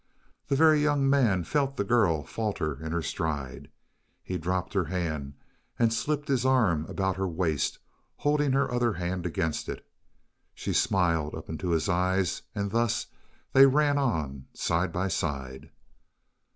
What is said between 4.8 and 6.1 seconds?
hand and